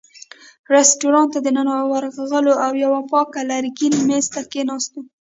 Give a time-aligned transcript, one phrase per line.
[0.73, 4.99] رېستورانت ته دننه ورغلو او یوه پاک لرګین مېز ته کېناستو.